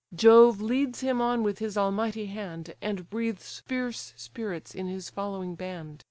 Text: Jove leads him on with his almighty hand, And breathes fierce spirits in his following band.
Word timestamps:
Jove 0.15 0.59
leads 0.61 1.01
him 1.01 1.21
on 1.21 1.43
with 1.43 1.59
his 1.59 1.77
almighty 1.77 2.25
hand, 2.25 2.73
And 2.81 3.07
breathes 3.07 3.61
fierce 3.67 4.15
spirits 4.17 4.73
in 4.73 4.87
his 4.87 5.11
following 5.11 5.53
band. 5.53 5.99